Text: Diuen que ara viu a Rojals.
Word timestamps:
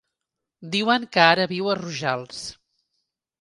Diuen 0.75 1.05
que 1.17 1.21
ara 1.25 1.45
viu 1.51 1.69
a 1.75 1.75
Rojals. 1.81 2.41